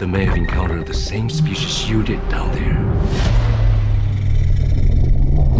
[0.00, 2.76] They may have encountered the same species you did down there.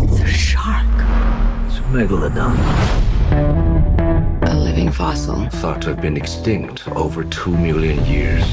[0.03, 0.87] It's a shark.
[1.67, 2.57] It's a megalodon.
[4.43, 5.49] A living fossil.
[5.51, 8.45] Thought to have been extinct over two million years.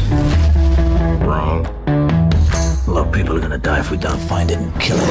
[1.22, 1.66] Wrong.
[1.86, 5.06] A lot of people are gonna die if we don't find it and kill it.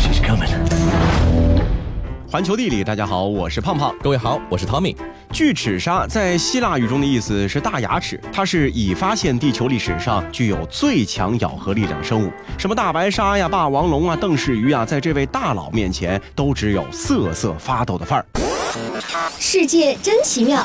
[0.00, 0.48] She's coming.
[2.30, 3.94] 环球地理，大家好，我是胖胖。
[4.02, 4.94] 各位好，我是 Tommy。
[5.33, 12.31] 巨齿鲨在希腊语中的意思是大牙齿，它是已发现地球历史上具有最强咬合力量生物。
[12.55, 18.25] 什么大白鲨呀、霸王龙啊、邓氏鱼啊，在这位大佬面前都只有瑟瑟发抖的范儿。
[19.39, 20.63] 世界真奇妙。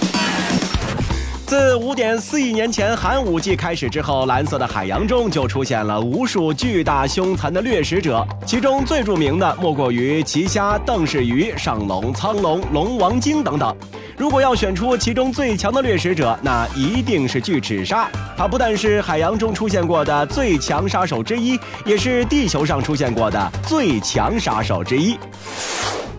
[1.46, 13.74] 自五点四亿年前寒武纪开始之后，蓝色的海洋中就出现了无数巨大凶残的掠食者，其中最著名的莫过于奇虾、邓氏鱼、上龙、苍龙、龙王鲸等等。
[14.18, 18.10] 如果要选出其中最强的掠食者，那一定是巨齿鲨。
[18.36, 21.56] 它不但是海洋中出现过的最强杀手之一，
[21.86, 25.16] 也是地球上出现过的最强杀手之一。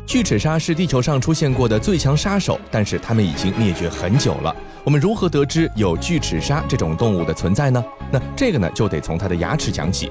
[0.06, 4.56] 巨齿鲨是地球上出现过的最强杀手，但是它们已经灭绝很久了。
[4.86, 7.84] 我们如何得知有巨齿鲨这种动物的存在呢？
[8.10, 10.10] 那这个呢，就得从它的牙齿讲起。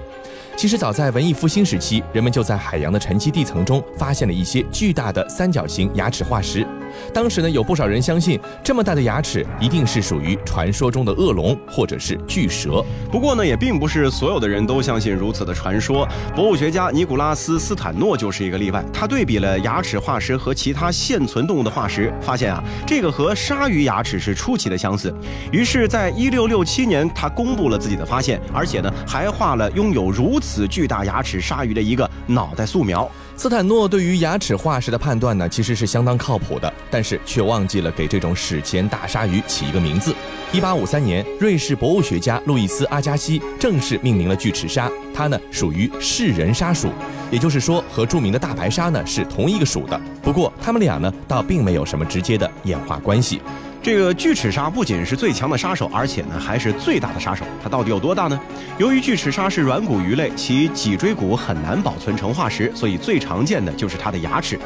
[0.56, 6.66] 其实早在文艺复兴时期，人们就在海洋的沉积地层中发现了一些巨大的三角形牙齿化石。
[7.12, 12.84] 当时呢，有不少人相信这么大的牙齿一定是属于传说中的恶龙或者是巨蛇。
[13.10, 16.06] 不过呢，也并不是所有的人都相信如此的传说。
[16.34, 18.84] 博物学家尼古拉斯·斯坦诺就是一个例外。
[18.92, 25.14] 他对比了牙齿化石和其他现存动物的化石，发现啊，这个和鲨鱼牙齿是出奇的相似。
[25.52, 33.08] 于是，在一六六七年，他公布了自己的发现，而且呢，还画了拥有如此巨大牙齿鲨鱼的一个脑袋素描。
[33.38, 40.12] 斯坦诺对于牙齿化石的判断呢，其实是相当靠谱的，但是却忘记了给这种史前大鲨鱼起一个名字。
[40.52, 46.88] 一八五三年，瑞士博物学家路易斯·阿加西正式命名了巨齿鲨，它呢属于噬人鲨属，
[47.30, 50.00] 也就是说和著名的大白鲨呢是同一个属的。
[50.20, 53.40] 不过它们俩呢倒并没有什么直接的演化关系。
[53.80, 57.44] 这个巨齿鲨不仅是最强的杀手，而且呢还是最大的杀手。
[57.62, 58.38] 它到底有多大呢？
[58.76, 64.58] 由于巨齿鲨是软骨鱼类，其脊椎骨很难保存成化石，所以最常见的就是它的牙齿。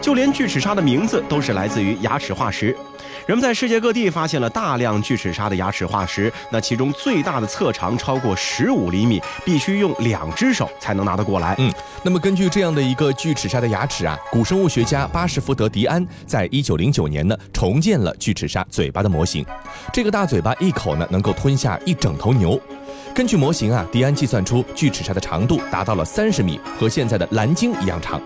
[0.00, 2.74] 就连巨齿鲨的名字都是来自于牙齿化石。
[3.26, 11.54] 人们在世界各地发现了大量巨齿鲨的牙齿化石，那其中最大的侧长超过十五厘米，必须用两只手才能拿得过来。
[11.58, 11.72] 嗯，
[12.02, 19.44] 那么根据这样的一个巨齿鲨的牙齿啊，古生物学家巴什福德·迪安在一九零九年呢重建了巨齿鲨嘴巴的模型。
[19.92, 22.60] 这个大嘴巴一口呢能够吞下一整头牛。
[23.14, 28.20] 根据模型啊，迪安计算出巨齿鲨的长度达到了三十米，和现在的蓝鲸一样长。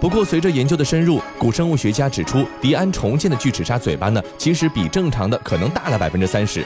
[0.00, 6.64] 不过，随着研究的深入，古生物学家指出，迪安重建的巨齿鲨嘴巴呢，其实比正常的可能大了百分之三十。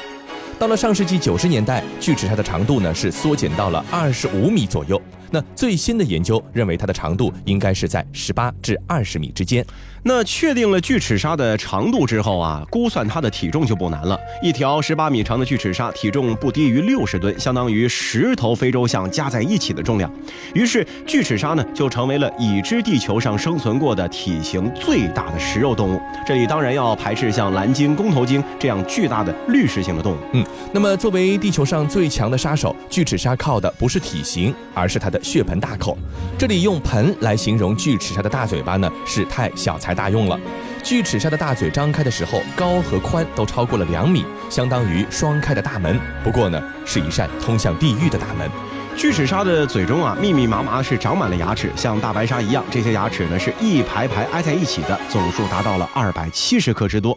[0.56, 5.02] 到了上世纪九十年代，巨齿鲨的长度呢是缩减到了二十五米左右。
[5.30, 9.64] 那最新的研究认为，它的长度应该是在十八至二十米之间。
[10.06, 14.20] 那确定了巨齿鲨的长度之后啊，估算它的体重就不难了。
[14.42, 20.12] 一条十八米长的巨齿鲨体重不低于六十吨，相当于十头非洲象加在一起的重量。
[20.52, 25.98] 于是，巨齿鲨呢就成为了已知地球上生存过的体型最大的食肉动物。
[26.26, 30.18] 这里当然要排斥像蓝鲸、公头鲸这样巨大的滤食性的动物。
[30.32, 35.96] 嗯，那么作为地球上最强的杀手，巨齿鲨靠的不是体型，而是它的血盆大口。
[36.38, 40.38] 这里用盆来形容巨齿鲨的大嘴巴呢，是太小材大用了。
[40.82, 45.98] 巨齿鲨的大嘴张开的时候，高和宽都超过了两米，相当于双开的大门。
[46.22, 48.50] 不过呢，是一扇通向地狱的大门。
[48.96, 57.16] 巨齿鲨的嘴中啊，密密麻麻是长满了牙齿，像大白鲨一样，这些牙齿呢是一排排挨在一起的，总数达到了二百七十颗之多。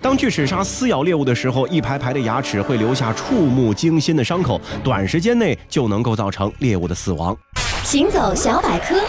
[0.00, 7.36] 当巨齿鲨撕咬猎物的时候，一排排的牙齿会留下触目惊心的伤口，短时间内就能够造成猎物的死亡。
[7.82, 9.00] 行走小百科。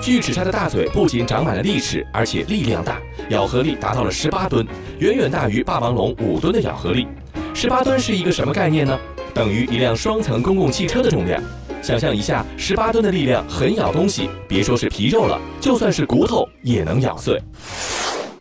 [0.00, 2.98] 巨齿鲨的大嘴不仅长满了利齿，而且力量大，
[3.30, 4.64] 咬合力达到了十八吨，
[4.98, 7.08] 远远大于霸王龙五吨的咬合力。
[7.54, 8.98] 十八吨是一个什么概念呢？
[9.34, 11.42] 等于一辆双层公共汽车的重量。
[11.82, 17.38] 想象一下，十八吨的力量很咬东西，别说是皮肉了，就算是骨头也能咬碎。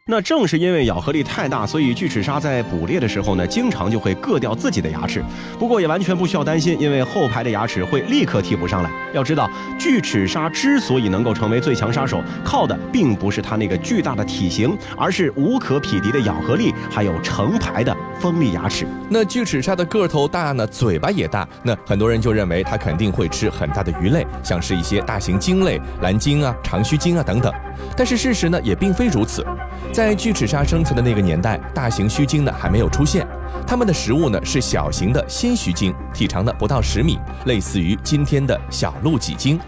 [0.05, 5.23] 那正是因为咬合力太大，所以巨齿鲨在捕猎的时候呢，经常就会硌掉自己的牙齿。
[5.57, 8.91] 不过也完全不需要担心，因为后排的牙齿会立刻替补上来。
[9.13, 18.85] 要知道，巨齿鲨之所以能够成为最强杀手，靠的并不是它那个巨大的体型，而是无可匹敌的咬合力，还有成排的锋利牙齿。
[19.09, 27.53] 那巨齿鲨的个头大呢，嘴巴也大，那很多人就认为它肯定会吃很大的鱼类，像是一些大型鲸类、蓝鲸啊、长须鲸啊等等。
[27.95, 29.45] 但是事实呢，也并非如此。
[29.93, 33.27] 在巨齿鲨生存的那个年代，大型须鲸呢还没有出现，
[33.67, 39.59] 它们的食物呢是小型的新须鲸，体长呢不到十米，类似于今天的小鹿脊鲸。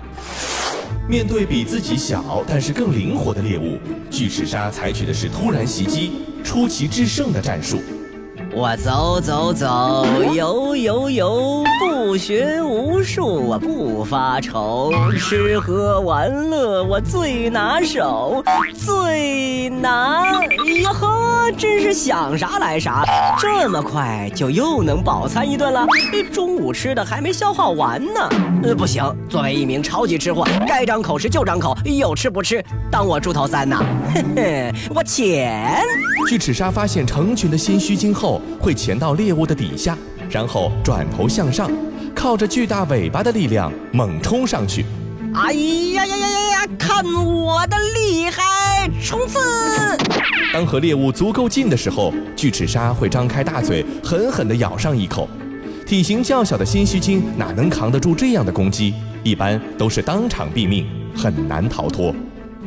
[1.07, 3.77] 面对比自己小但是更灵活的猎物，
[4.10, 7.80] 巨齿鲨采取的是突然袭击、出奇制胜的战术。
[8.51, 11.63] 我走走走，游游游，
[12.15, 14.89] 不学无术，我不发愁，
[15.19, 18.41] 吃喝玩乐我最拿手，
[18.73, 20.41] 最拿。
[20.81, 23.03] 哟呵，真是想啥来啥，
[23.38, 25.85] 这么快就又能饱餐一顿了。
[26.31, 28.29] 中午吃的还没消化完呢。
[28.63, 33.83] 呃，不行，作为一名超级吃货，该张口时就张口，有吃不吃，当我猪头三呐。
[34.13, 35.83] 嘿嘿，我潜。
[36.29, 39.97] 巨齿鲨发现成群的新须鲸后，会潜到猎物的底下，
[40.29, 41.69] 然后转头向上，
[42.25, 44.83] 靠着巨大尾巴的力量猛冲上去。
[45.36, 46.68] 哎呀呀呀呀呀！
[46.75, 49.38] 看我的厉害，冲刺！
[50.51, 55.30] 当和猎物足够近的时候，巨齿鲨会张开大嘴，狠狠地咬上一口。
[55.86, 58.95] 体型较小的新须鲸哪能扛得住这样的攻击？
[59.22, 62.12] 一般都是当场毙命，很难逃脱。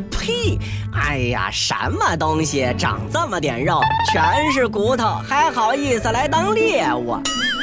[0.08, 0.56] 呸！
[0.92, 3.80] 哎呀，什么东西长这么点肉，
[4.12, 7.18] 全是骨头，还好意思来当猎物？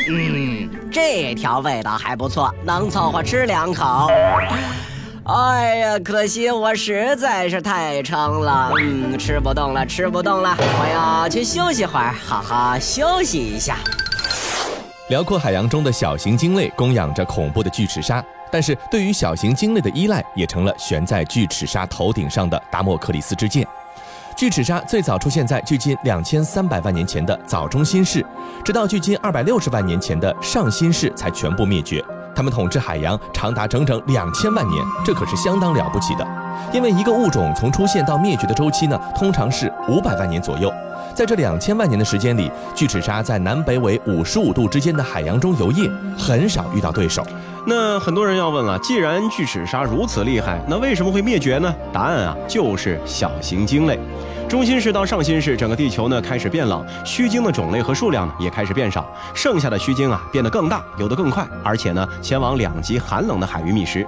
[0.09, 4.09] 嗯，这条味道还不错，能凑合吃两口。
[5.25, 13.75] 哎呀，可惜我实在是太撑了，嗯，吃不动了，吃不动了，我要去休息会儿，好好休息一下。
[15.09, 18.23] 辽阔海洋中的小型鲸类供养着恐怖的巨齿鲨。
[18.49, 23.67] 但是对于小型鲸类的依赖，也成了悬在巨齿鲨头顶上的达摩克里斯之剑。
[24.35, 28.25] 巨齿鲨最早出现在距今两千三百万年前的早中新世，
[28.65, 32.03] 直到距今二百六十万年前的上新世才全部灭绝。
[32.35, 36.27] 它们统治海洋长达整整两千万年，这可是相当了不起的。
[36.73, 40.69] 因为一个物种从出现到灭绝的周期呢，通常是五百万年左右。
[41.15, 47.25] 在这两千万年的时间里，巨齿鲨在南北纬五十五度之间的海洋中游弋，很少遇到对手。
[47.67, 51.73] 那很多人要问了，既然巨齿鲨如此厉害，那为什么会灭绝呢？
[51.91, 53.99] 答案啊，就是小型鲸类。
[54.47, 59.03] 中新世到上新世，整个地球呢开始变冷，须鲸的种类和数量呢也开始变少，
[59.33, 64.05] 剩下的须鲸啊变得更大，游得更快，而且呢前往两极寒冷的海域觅食。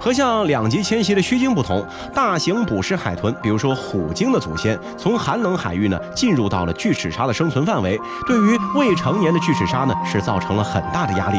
[0.00, 11.38] 和像两极迁徙的须鲸不同，大型捕食海豚，比如说虎鲸的祖先，从寒冷海域呢进入到了巨齿鲨的生存范围，对于未成年的巨齿鲨呢是造成了很大的压力。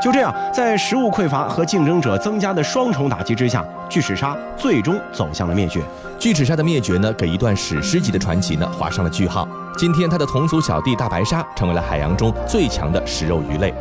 [0.00, 5.82] 就这样，在食物匮乏和竞争者增加的双重打击之下，巨齿鲨最终走向了灭绝。
[6.18, 9.46] 巨齿鲨的灭绝呢，给一段史诗级的传奇呢画上了句号。
[9.76, 13.74] 今天，它的同族小弟大白鲨成为了海洋中最强的食肉鱼类，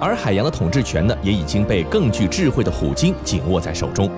[0.00, 4.10] 而海洋的统治权呢，也已经被更具智慧的虎鲸紧握在手中。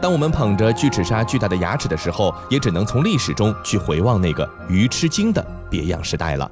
[0.00, 6.50] 当我们捧着巨齿鲨巨大的牙齿的时候，也只能从历史中去回望那个鱼吃鲸的别样时代了。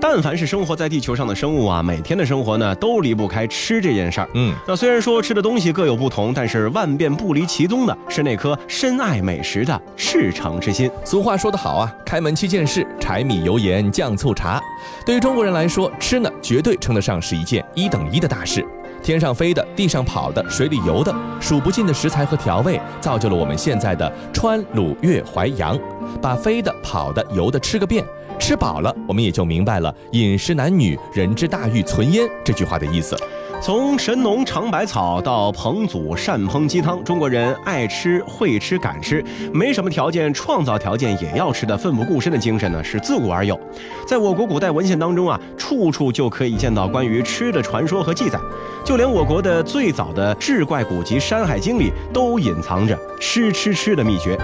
[0.00, 4.28] 但凡是生活在地球上的生物啊，每天的生活呢都离不开吃这件事儿。
[4.34, 10.90] 嗯，那虽然说吃的东西各有不同，但是万变不离其宗的是那颗深爱美食的赤诚之心。
[11.04, 14.60] 俗话说得好啊，开门七件事：柴米油盐酱醋茶。
[15.04, 18.64] 对于中国人来说，吃呢绝对称得上是一件一等一的大事。
[19.02, 25.78] 天上飞的，地上跑的，水里游的，数不尽的食材和调味，造就了我们现在的川鲁粤淮扬，
[26.20, 28.04] 把飞的、跑的、游的吃个遍。
[28.38, 33.14] 吃饱了，我们也就明白了“饮食男女，人之大欲存焉”这句话的意思。
[33.62, 43.60] 从神农尝百草到彭祖善烹鸡汤，中国人爱吃、会吃、敢吃，没什么条件，创造条件也要吃的奋不顾身的精神呢，是自古而有。
[44.06, 48.40] 在我国古代文献当中啊，处处就可以见到关于吃的传说和记载，
[48.82, 54.38] 就连我国的最早的志怪古籍《山海经》里都隐藏着吃吃吃的秘诀。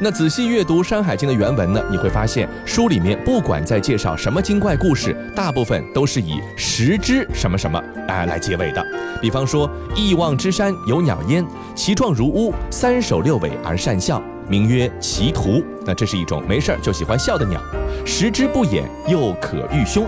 [0.00, 8.86] 那仔细阅读《山海经》的原文呢，你会发现书里面不管在介绍什么精怪故事，大部分都是以食之什么什么哎来结尾的。
[9.20, 15.60] 比方说，亿望之山有鸟焉，其状如乌，三首六尾而善笑，名曰奇图。
[15.84, 17.60] 那这是一种没事儿就喜欢笑的鸟。
[18.06, 20.06] 食之不掩，又可御凶。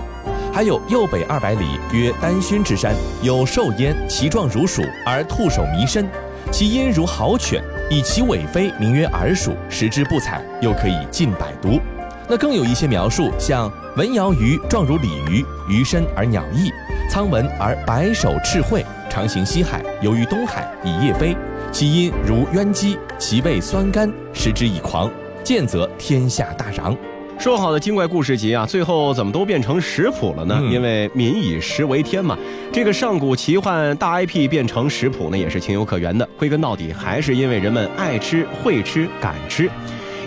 [0.53, 6.07] 还有右北二百里，曰丹熏之山，有兽焉，其状如鼠，而兔首弥身，
[6.49, 7.61] 其音如豪犬。
[7.91, 11.77] 以其尾飞，名曰耳鼠，食之不采，又可以尽百毒。
[12.25, 16.71] 那更有一些描述，像文鳐鱼状如鲤鱼，鱼身而鸟翼，
[17.11, 21.35] 苍文而白首赤喙，常行西海，游于东海，以夜飞。
[21.69, 25.11] 其音如鸢鸡，其味酸甘，食之以狂，
[25.43, 26.95] 见则天下大攘。
[27.41, 30.59] 说好的精怪故事集啊，最后怎么都变成食谱了呢？
[30.61, 32.37] 嗯因为民以食为天嘛，
[32.71, 36.29] 这个上古奇幻大 IP 变成食谱呢，也是情有可原的。
[36.37, 39.67] 归根到底，还是因为人们爱吃、会吃、敢吃。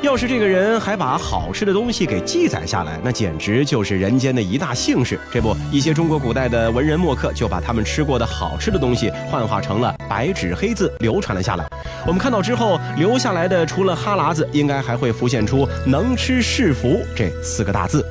[0.03, 5.19] 要是这个人还把好吃的东西给记载下来，那简直就是人间的一大幸事。
[5.33, 11.65] 这不，一些中国古代的文人墨客就把他们吃过的好吃的东西幻化成了白纸黑字，流传了下来。
[12.07, 18.05] 我们看到之后，留下来的除了哈喇子，应该还会浮现出“能吃是福”这四个大字。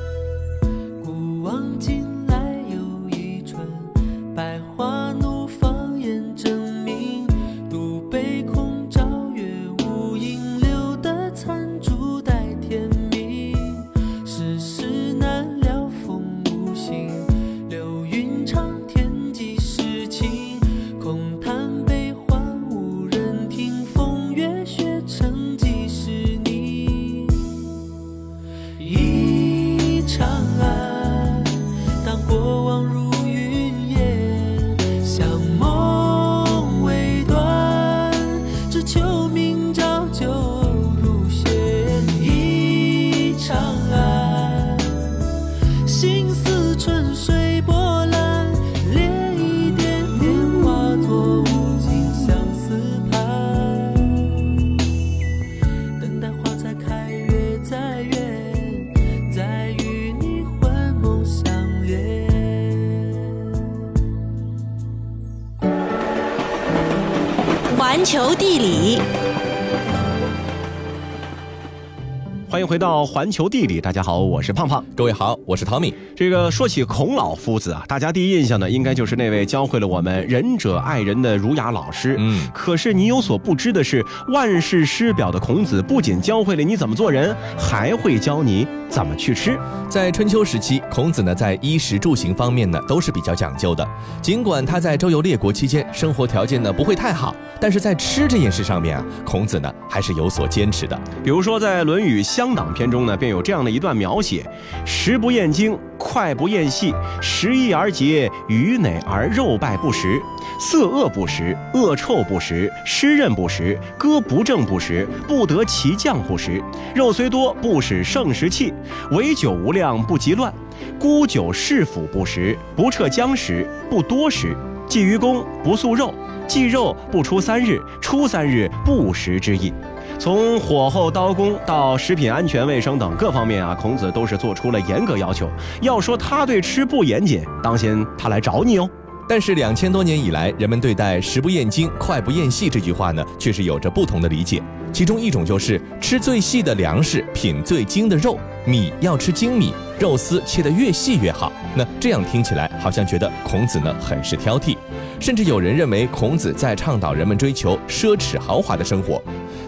[72.54, 74.84] 欢迎回到环球地理，大家好，我是胖胖。
[74.94, 75.92] 各位好，我是汤米。
[76.14, 82.14] 这个说起孔老夫子啊，大家第一印象呢，应该就是那位教会了我们仁者爱人的儒雅老师。
[82.16, 89.58] 嗯可是你有所不知的是，万世师表的孔子不仅教会了你怎么做人，还会教你怎么去吃。
[89.90, 93.84] 在春秋时期，孔子呢在衣食住行方面呢都是比较讲究的。
[94.22, 100.96] 尽管他在周游列国期间生活条件呢不会太好，但是在吃这件事上面啊，孔子呢还是有所坚持的。
[101.24, 104.48] 比如说，在《论语乡党篇》中呢，便有这样的一段描写
[104.86, 110.20] ：“食不厌精，快不厌细，食易而竭，鱼馁而肉败不食，
[110.60, 116.62] 色恶不食，恶臭不食，湿润不食，歌不正不食，不得其酱不食。
[116.94, 118.72] 肉虽多，不使盛食气，
[119.12, 120.52] 唯酒无量不及乱。
[121.00, 124.54] 沽酒市府不食，不彻僵食，不多食。
[124.86, 126.12] 祭于公，不素肉。”
[126.46, 129.72] 祭肉不出三日，出三日不食之意。
[130.18, 135.48] 从火候、刀工到食品安全卫生等各方面啊，孔子都是做出了严格要求。
[135.82, 138.88] 要说他对吃不严谨，当心他来找你哦。
[139.28, 144.62] 但是两千多年以来，人们对待“食不厌精，脍不厌细”这句话呢，却是有着不同的理解。
[144.92, 151.50] 其中一种就是吃最细的粮食，品最精的肉，米要吃精米，肉丝切得越细越好。
[151.74, 154.76] 那这样听起来好像觉得孔子呢很是挑剔，
[155.18, 159.20] 甚至有人认为孔子在倡导人们追求奢侈豪华的生活。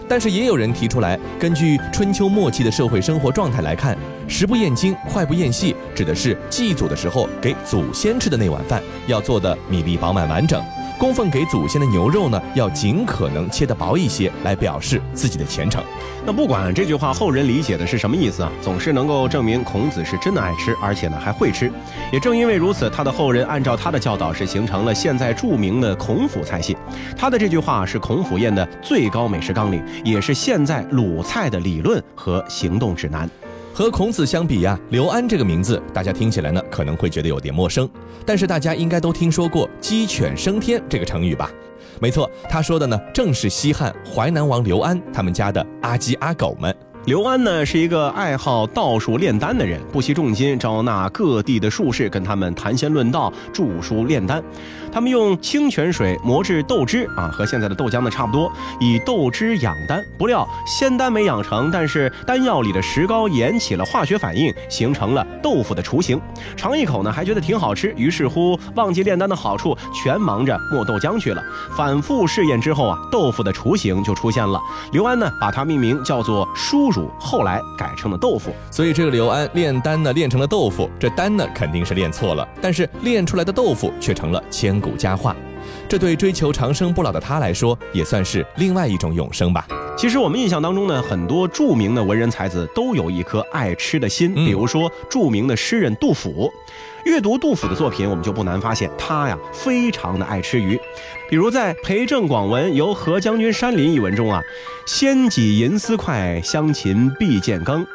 [0.07, 3.97] 但是也有人提出来，根据春秋末期的社会生活状态来看
[4.27, 10.61] ，“食不厌精，脍不厌细”指的是祭祖的时候给祖先吃的那碗饭，要做的米粒饱满完整；
[10.97, 15.83] 供奉给祖先的牛肉呢，要尽可能切得薄一些，来表示自己的虔诚。
[16.25, 21.71] 那不管这句话后人理解的是什么意思啊，总是能够证明孔子是真的爱吃，而且呢还会吃。
[22.11, 26.75] 也正因为如此，他的后人按照他的教导，是形成了现在著名的孔府菜系。
[27.15, 33.29] 他的这句话是孔府宴的最高美食纲领，也是现在鲁菜的理论和行动指南。
[33.77, 37.87] 和孔子相比呀、刘安这个名字大家听起来呢可能会觉得有点陌生，
[38.25, 41.51] 但是大家应该都听说过“鸡犬升天”这个成语吧？
[42.01, 46.75] 没错，他说的呢正是西汉淮南王刘安他们家的阿鸡阿狗们。
[47.07, 54.43] 刘安呢是一个爱好道术炼丹的人，不惜重金招纳各地的术士，跟他们谈仙论道、著书炼丹。
[54.91, 60.03] 他们用清泉水磨制豆汁啊，和现在的豆浆呢差不多，以豆汁养丹。
[60.17, 66.19] 不料仙丹没养成，但是丹药里的石膏引起了化学反应，形成了豆腐的雏形。
[66.57, 71.41] 尝一口呢，还觉得挺好吃，于是乎忘记炼丹的好处，全忙着磨豆浆去了。
[71.77, 74.59] 反复试验之后啊，豆腐的雏形就出现了。
[74.91, 78.51] 刘安呢，把它命名叫做叔后来改成了豆腐。
[78.71, 85.35] 所以这个刘安炼丹呢炼成了豆腐，这丹呢肯定是炼错了，但是炼出来的豆腐却成了千古佳话。
[85.89, 89.65] 这对追求长生不老的他来说，也算是另外一种永生吧。
[89.97, 96.51] 其实我们印象当中呢，很多著名的文人才子都有一颗爱吃的心，嗯比如说著名的诗人杜甫。
[97.05, 100.77] 阅读杜甫的作品，我们就不难发现，他呀非常的爱吃鱼。
[101.29, 104.41] 比如在《裴政广文游何将军山林》一文中啊，
[104.85, 107.87] 先己银丝块，香芹必见羹，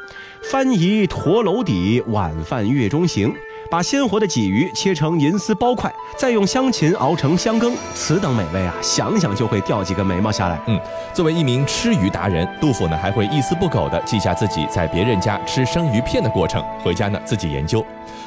[0.43, 3.35] 翻疑驼楼底，晚饭月中行。
[3.73, 10.61] 把鲜活的鲫鱼切成银丝包块，再用香芹熬成香羹，此等美味啊，想想就会掉几个眉毛下来。
[10.67, 10.79] 嗯，
[11.15, 17.83] 作为一名吃鱼达人，杜甫呢还会一丝不苟地记下自己在别人家吃生鱼片的过程，回家呢自己研究。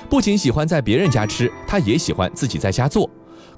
[0.09, 3.07] 不仅喜欢在别人家吃，他也喜欢自己在家做。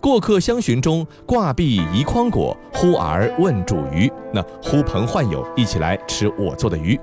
[0.02, 4.12] 过客相寻中，挂壁移筐果，呼儿问煮鱼。
[4.34, 7.00] 那呼朋唤友一起来吃我做的鱼。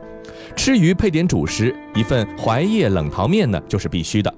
[0.55, 4.31] 吃鱼配点主食，一份槐叶冷淘面呢就是必须的。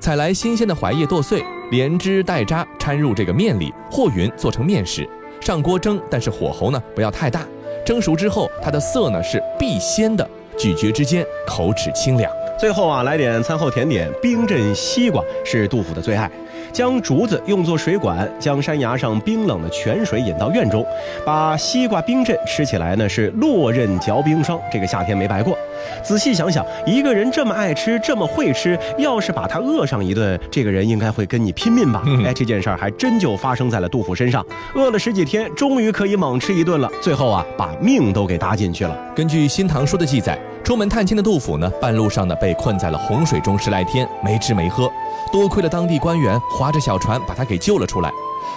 [0.00, 5.08] 采来新鲜的槐叶剁碎，连汁带渣掺入这个面里，和匀做成面食。
[5.40, 7.46] 上锅蒸，但是火候呢不要太大。
[7.84, 10.28] 蒸熟之后，它的色呢是碧鲜的，
[10.58, 12.30] 咀嚼之间口齿清凉。
[12.58, 16.30] 最后啊，来点餐后甜点，冰镇西瓜是杜甫的最爱。
[16.72, 20.84] 将竹子用作水管，将山崖上冰冷的泉水引到院中，
[21.24, 24.60] 把西瓜冰镇，吃起来呢是落刃嚼冰霜。
[24.70, 25.56] 这个夏天没白过。
[26.02, 32.02] 仔细想想，一个人这么爱吃，这么会吃，要是把他饿上一顿，这个人应该会跟你拼命吧？
[32.24, 34.44] 哎，这件事儿还真就发生在了杜甫身上。
[34.74, 36.90] 饿了十几天，终于可以猛吃一顿了。
[37.00, 38.96] 最后啊，把命都给搭进去了。
[39.14, 44.90] 根据《新唐书》的记载，出门探亲的杜甫呢，半路上呢被困在了洪水中十来天，没吃没喝。
[45.32, 48.10] 多亏了当地官员划着小船把他给救了出来。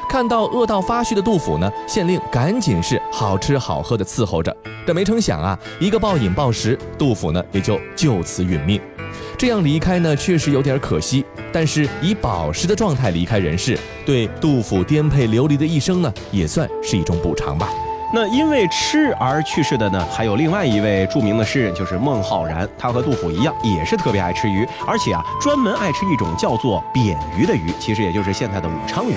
[0.09, 4.55] 看到饿到发虚的杜甫呢，县令赶紧是好吃好喝的伺候着。
[4.85, 8.81] 这没成想啊，一个暴饮暴食，杜甫呢也就就此殒命。
[9.37, 11.23] 这样离开呢，确实有点可惜。
[11.51, 17.69] 但是以饱食的状态离开人世，对杜甫颠沛流离的一生呢，也算是一种补偿吧。
[18.11, 22.67] 那因为吃而去世的呢，还有另外一位著名的诗人，就是孟浩然。
[22.77, 29.13] 他和杜甫一样，也是特别爱吃鱼，而且啊，专门爱吃一种叫做扁鱼的鱼，其实也就是现在的武昌鱼。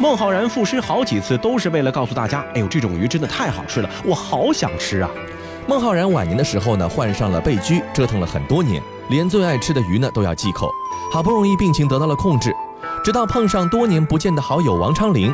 [0.00, 5.08] 孟浩然赋诗好几次，都是为了告诉大家，哎呦，这种鱼真的太好吃了，我好想吃啊。
[5.68, 10.68] 孟浩然晚年的时候呢，患上了背疽，折腾了很多年，连最爱吃的鱼呢都要忌口。
[11.12, 12.52] 好不容易病情得到了控制，
[13.04, 15.32] 直到碰上多年不见的好友王昌龄。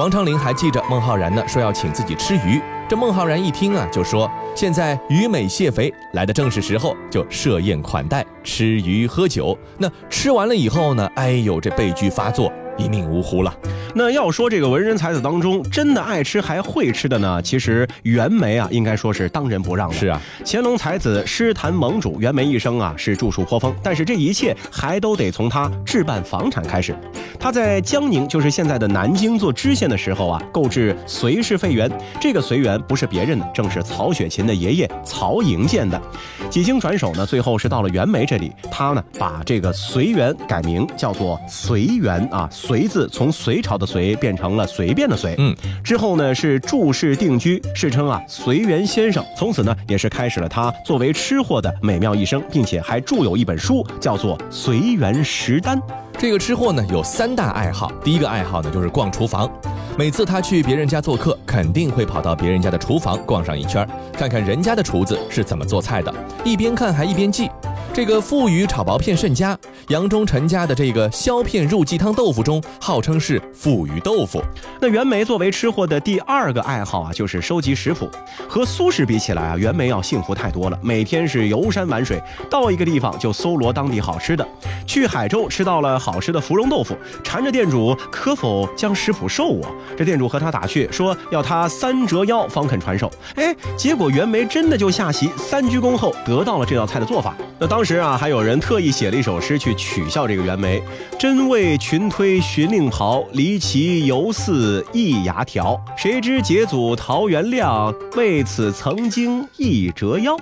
[0.00, 2.58] 王昌龄还记着孟浩然呢，说要请自己吃鱼。
[2.88, 9.54] 这孟浩然一听啊，就说现在鱼美蟹肥，来的正是时候，就设宴款待，吃鱼喝酒。
[9.76, 12.50] 那吃完了以后呢，哎呦，这悲剧发作。
[12.80, 13.54] 一命呜呼了。
[13.94, 17.42] 那要说这个文人才子当中，真的爱吃还会吃的呢？
[17.42, 19.94] 其实袁枚啊，应该说是当仁不让的。
[19.94, 23.74] 是啊，乾隆才子诗坛盟主袁枚一生啊，是著述颇丰。
[23.82, 26.94] 但是这一切还都得从他置办房产开始。
[27.38, 31.90] 他在江宁，就是现在的南京做知县的时候啊，购置随氏废园。
[32.20, 36.00] 这个随园不是别人的，正是曹雪芹的爷爷曹寅建的。
[36.48, 42.48] 几经转手呢，最后是到了袁枚这里，他呢把这个随园改名叫做随园啊。
[42.70, 45.52] 隋字从隋朝的隋变成了随便的随，嗯，
[45.82, 49.24] 之后呢是住世定居，世称啊随园先生。
[49.36, 55.76] 从此呢也是开始了他作为吃货的美妙一生，并且还著有一本书，叫做《随园食单》。
[56.16, 59.50] 这个吃货呢有三大爱好，第一个爱好呢就是逛厨房，
[59.98, 67.50] 每次他去别人家做客，肯定会跑到别人家的厨房逛上一圈，看看人家的厨子是怎么做菜的，一边看还一边记。
[67.92, 74.40] 这个富鱼炒薄片甚佳，杨忠陈家的这个削片入鸡汤豆腐中，号称是富鱼豆腐。
[74.80, 78.08] 那袁枚作为吃货的第二个爱好啊，就是收集食谱。
[78.48, 84.46] 和苏轼比起来啊，袁枚要幸福太多了，每天是游山玩水，到一个地方就搜罗当地好吃的。
[84.86, 89.66] 去海州吃到了好吃的芙蓉豆腐，缠着店主可否将食谱授我？
[89.96, 93.10] 这店主和他打趣说要他三折腰方肯传授。
[93.34, 97.34] 哎，结果袁枚真的就下席三鞠躬后得到了这道菜的做法。
[97.58, 100.82] 那当当时啊，还有人特意写了一首诗去取笑这个袁枚
[101.18, 105.82] ：“真为群推寻令袍，离奇犹似一牙条。
[105.96, 110.36] 谁知节祖桃源亮，为此曾经一折腰。”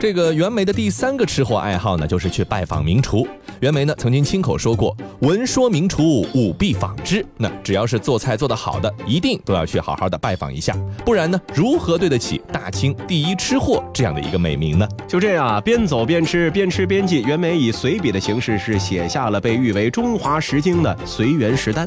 [0.00, 3.28] 这个袁枚的第三个吃货爱好呢，就是去拜访名厨。
[3.60, 14.88] 袁枚呢曾经亲口说过：“闻说名厨，务必访之。”那只要是做菜做得好的，一定都要去好好的拜访一下，不然呢，如何对得起大清第一吃货这样的一个美名呢？
[15.06, 17.20] 就这样啊，边走边吃，边吃边记。
[17.26, 21.86] 袁枚以随笔的形式是写下了被誉为中华十经的《随园食单》，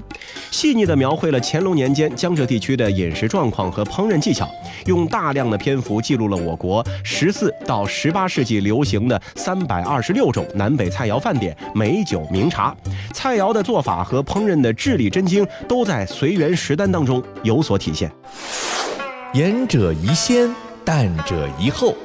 [0.51, 4.47] 细腻地描绘了乾隆年间江浙地区的饮食状况和烹饪技巧，
[4.85, 11.55] 用大量的篇幅记录了我国十四到十十八世纪流行的三百二十六种南北菜肴饭点。
[11.73, 12.75] 美酒名茶，
[13.13, 18.11] 菜肴的做法和烹饪的智理真经，都在《随园食单》当中有所体现。
[19.31, 21.95] 盐者宜先，淡者宜后，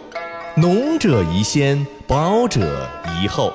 [0.54, 2.88] 浓者宜先，薄者
[3.20, 3.52] 宜后，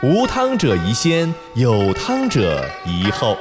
[0.00, 3.36] 无汤者宜先，有汤者宜后。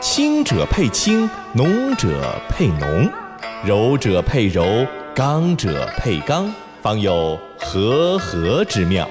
[0.00, 3.10] 清者配清，浓者配浓，
[3.64, 9.08] 柔者配柔，刚者配刚，方有和合之妙。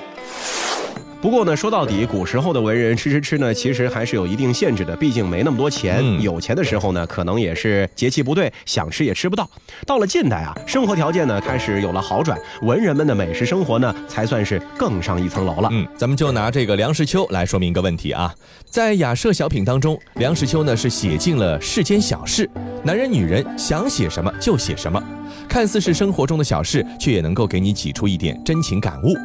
[1.24, 6.00] 不过呢，说到底，古时候的文人吃吃吃呢，其实还是有一定限制的，毕竟没那么多钱。
[6.02, 9.50] 嗯有钱的时候呢，可能也是节气不对，想吃也吃不到。
[9.88, 15.70] 到了近代啊，生活条件呢开始有了好转，文人们的美食生活呢才算是更上一层楼了。
[15.72, 22.50] 嗯，咱们就拿这个梁实秋来说明一个问题啊，在雅舍小品当中，梁实秋呢是写尽了世间小事，
[22.84, 25.02] 男人女人想写什么就写什么，
[25.48, 29.16] 看似是生活中的小事，却也能够给你挤出一点真情感悟。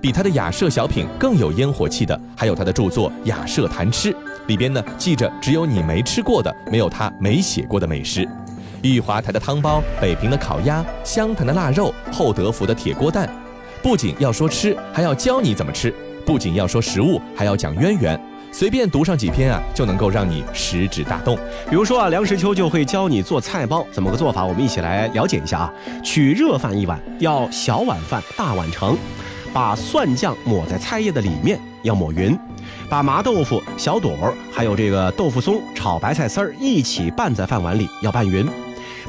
[0.00, 4.12] 比他的雅舍小品更有烟火气的，还有他的著作《雅舍谈吃》，
[4.46, 8.28] 里边呢记着只有你没吃过的，没有他没写过的美食。
[8.82, 13.28] 玉华台的汤包，北平的烤鸭，湘潭的腊肉，厚德福的铁锅蛋，
[13.82, 15.90] 不仅要说吃，还要教你怎么吃；
[16.26, 18.20] 不仅要说食物，还要讲渊源。
[18.52, 21.36] 随便读上几篇啊，就能够让你食指大动。
[21.68, 24.44] 比如说啊，梁实秋就会教你做菜包，怎么个做法？
[24.44, 25.72] 我们一起来了解一下啊。
[26.04, 28.96] 取热饭一碗，要小碗饭大碗盛，
[29.54, 32.36] 把蒜酱抹在菜叶的里面，要抹匀。
[32.90, 38.46] 把麻豆腐、小朵儿还有这个豆腐松、炒白菜丝儿一起拌在饭碗里，要拌匀。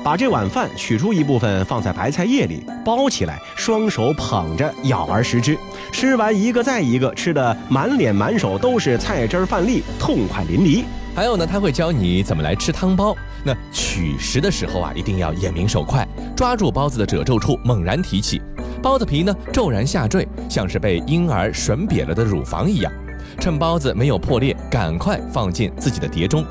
[0.04, 5.58] 把这碗饭取出一部分放在白菜叶里包起来，双手捧着咬而食之。
[5.92, 10.84] 吃完一个再一个，吃的满脸满手都是菜汁儿饭粒，痛快淋漓。
[11.16, 13.16] 还有呢，他会教你怎么来吃汤包。
[13.44, 18.40] 那取食的时候啊，一定要眼明手快，抓住包子的褶皱处，猛然提起。
[18.86, 22.94] 包子皮呢，骤然下坠，像是被婴儿吮瘪了的乳房一样。
[23.40, 26.46] 趁包子没有破裂，赶快放进自己的碟中，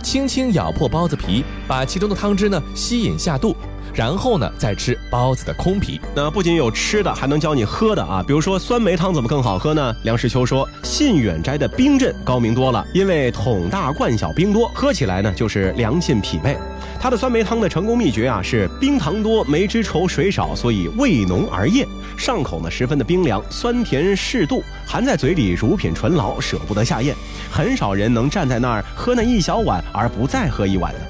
[0.00, 3.56] 轻轻咬破包子皮，把其中的汤汁呢吸引下肚，
[3.92, 6.00] 然后呢再吃包子的空皮。
[6.14, 8.22] 那不仅有吃的，还能教你喝的啊！
[8.24, 9.92] 比如说酸梅汤怎么更好喝呢？
[10.04, 16.56] 梁实秋说，信远斋的冰镇高明多了，因为桶大罐小冰多，喝起来呢就是良劲匹配。
[17.02, 27.16] 它的酸梅汤的成功秘诀啊是冰糖多，梅汁稠，水少，所以味浓而艳，上口呢十分的冰凉，酸甜适度，含在嘴里如品醇醪，舍不得下咽。
[27.50, 31.00] 很少人能站在那儿喝那一小碗而不再喝一碗的。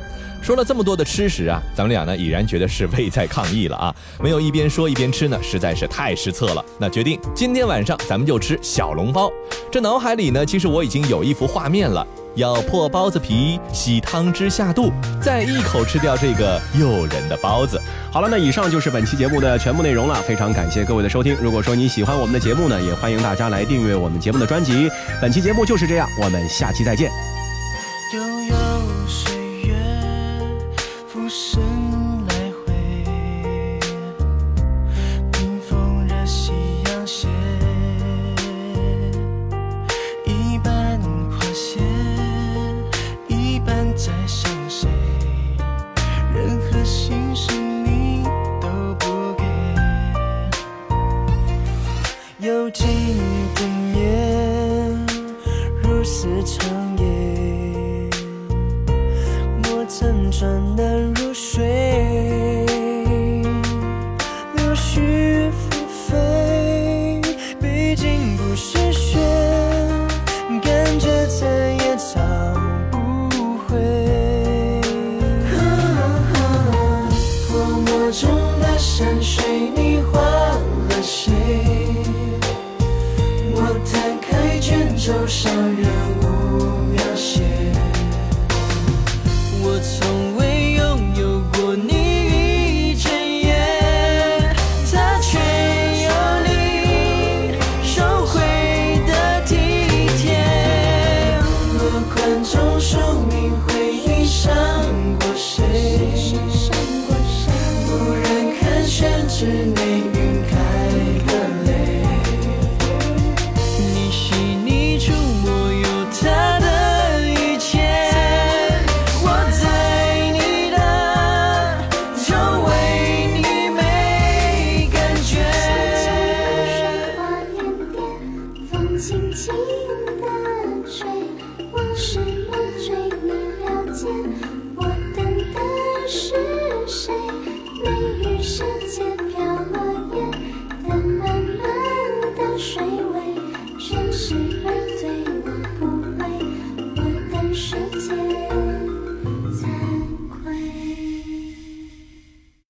[0.42, 3.94] 说了这么多的吃食啊，咱们俩呢已然觉得是胃在抗议了啊！
[4.20, 6.64] 没有一边说一边吃呢，实在是太失策了。
[6.78, 9.30] 那决定今天晚上咱们就吃小笼包。
[9.70, 12.04] 这脑海里呢，其实我已经有一幅画面了：
[12.36, 17.80] 咬破包子皮，吸汤汁下肚，再一口吃掉这个诱人的包子。
[18.10, 20.14] 好了，那以上就是本期节目的全部内容了。
[20.22, 21.36] 非常感谢各位的收听。
[21.40, 24.90] 如果说你喜欢我们的节目呢，也欢迎大家来订阅我们节目的专辑。
[25.20, 27.29] 本期节目就是这样，我们下期再见。
[31.30, 31.69] 生